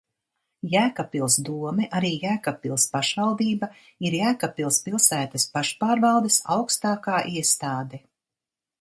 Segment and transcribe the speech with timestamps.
[0.69, 3.71] Jēkabpils dome, arī Jēkabpils pašvaldība,
[4.09, 8.07] ir Jēkabpils pilsētas pašpārvaldes augstākā iestāde.